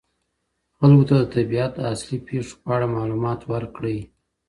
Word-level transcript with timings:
خلګو 0.77 1.03
ته 1.09 1.15
د 1.19 1.23
طبیعت 1.35 1.71
د 1.75 1.79
اصلي 1.93 2.17
پېښو 2.27 2.53
په 2.63 2.67
اړه 2.75 2.87
معلومات 2.95 3.39
ورکړئ. 3.53 3.97